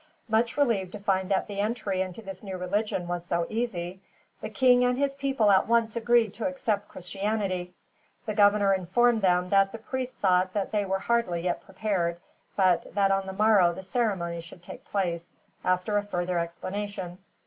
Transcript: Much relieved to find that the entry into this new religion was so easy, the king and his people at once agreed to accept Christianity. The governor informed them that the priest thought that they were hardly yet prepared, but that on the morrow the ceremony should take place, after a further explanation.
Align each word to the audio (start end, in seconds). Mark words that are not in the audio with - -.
Much 0.27 0.57
relieved 0.57 0.91
to 0.91 0.97
find 0.97 1.29
that 1.29 1.45
the 1.47 1.59
entry 1.59 2.01
into 2.01 2.23
this 2.23 2.41
new 2.41 2.57
religion 2.57 3.07
was 3.07 3.23
so 3.23 3.45
easy, 3.49 4.01
the 4.41 4.49
king 4.49 4.83
and 4.83 4.97
his 4.97 5.13
people 5.13 5.51
at 5.51 5.67
once 5.67 5.95
agreed 5.95 6.33
to 6.33 6.47
accept 6.47 6.87
Christianity. 6.87 7.75
The 8.25 8.33
governor 8.33 8.73
informed 8.73 9.21
them 9.21 9.49
that 9.49 9.71
the 9.71 9.77
priest 9.77 10.17
thought 10.17 10.53
that 10.53 10.71
they 10.71 10.85
were 10.85 10.97
hardly 10.97 11.41
yet 11.41 11.63
prepared, 11.63 12.19
but 12.55 12.95
that 12.95 13.11
on 13.11 13.27
the 13.27 13.33
morrow 13.33 13.73
the 13.73 13.83
ceremony 13.83 14.41
should 14.41 14.63
take 14.63 14.83
place, 14.85 15.33
after 15.63 15.97
a 15.99 16.03
further 16.03 16.39
explanation. 16.39 17.19